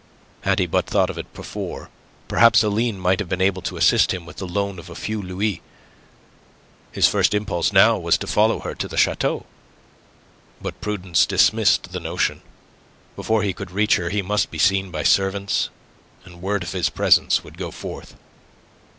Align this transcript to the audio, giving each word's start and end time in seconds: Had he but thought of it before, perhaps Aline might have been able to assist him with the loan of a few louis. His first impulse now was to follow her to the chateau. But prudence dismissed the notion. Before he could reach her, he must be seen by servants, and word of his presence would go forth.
Had 0.41 0.57
he 0.57 0.65
but 0.65 0.87
thought 0.87 1.11
of 1.11 1.19
it 1.19 1.31
before, 1.31 1.91
perhaps 2.27 2.63
Aline 2.63 2.99
might 2.99 3.19
have 3.19 3.29
been 3.29 3.39
able 3.39 3.61
to 3.61 3.77
assist 3.77 4.11
him 4.11 4.25
with 4.25 4.37
the 4.37 4.47
loan 4.47 4.79
of 4.79 4.89
a 4.89 4.95
few 4.95 5.21
louis. 5.21 5.61
His 6.91 7.07
first 7.07 7.35
impulse 7.35 7.71
now 7.71 7.99
was 7.99 8.17
to 8.17 8.25
follow 8.25 8.61
her 8.61 8.73
to 8.73 8.87
the 8.87 8.97
chateau. 8.97 9.45
But 10.59 10.81
prudence 10.81 11.27
dismissed 11.27 11.91
the 11.91 11.99
notion. 11.99 12.41
Before 13.15 13.43
he 13.43 13.53
could 13.53 13.69
reach 13.69 13.97
her, 13.97 14.09
he 14.09 14.23
must 14.23 14.49
be 14.49 14.57
seen 14.57 14.89
by 14.89 15.03
servants, 15.03 15.69
and 16.25 16.41
word 16.41 16.63
of 16.63 16.71
his 16.71 16.89
presence 16.89 17.43
would 17.43 17.59
go 17.59 17.69
forth. 17.69 18.15